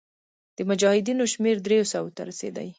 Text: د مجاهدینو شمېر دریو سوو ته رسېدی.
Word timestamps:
د 0.57 0.59
مجاهدینو 0.69 1.23
شمېر 1.33 1.55
دریو 1.65 1.89
سوو 1.93 2.13
ته 2.15 2.21
رسېدی. 2.29 2.67